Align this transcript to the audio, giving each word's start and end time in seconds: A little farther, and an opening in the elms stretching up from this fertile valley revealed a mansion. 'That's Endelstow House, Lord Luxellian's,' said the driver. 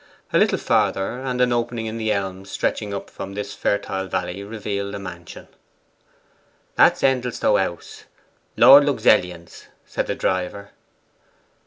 A 0.33 0.37
little 0.39 0.57
farther, 0.57 1.19
and 1.21 1.39
an 1.41 1.53
opening 1.53 1.85
in 1.85 1.99
the 1.99 2.11
elms 2.11 2.49
stretching 2.49 2.91
up 2.91 3.07
from 3.11 3.35
this 3.35 3.53
fertile 3.53 4.07
valley 4.07 4.43
revealed 4.43 4.95
a 4.95 4.99
mansion. 4.99 5.47
'That's 6.75 7.03
Endelstow 7.03 7.57
House, 7.59 8.05
Lord 8.57 8.83
Luxellian's,' 8.83 9.67
said 9.85 10.07
the 10.07 10.15
driver. 10.15 10.71